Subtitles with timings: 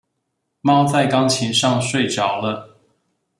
[0.61, 2.75] 貓在鋼琴上睡著了